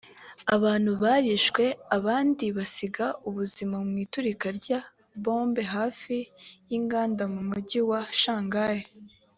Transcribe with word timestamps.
Abantu 0.55 0.91
barishwe 1.03 1.63
abandi 1.97 2.45
basiga 2.57 3.05
ubuzima 3.29 3.75
mu 3.87 3.95
iturika 4.05 4.47
rya 4.59 4.79
bombe 5.23 5.61
hafi 5.75 6.15
y’inganda 6.69 7.23
mu 7.33 7.41
mugi 7.49 7.79
wa 7.89 8.01
Shanghai 8.21 8.81